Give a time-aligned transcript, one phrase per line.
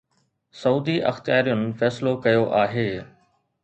[0.61, 2.91] سعودي اختيارين فيصلو ڪيو آهي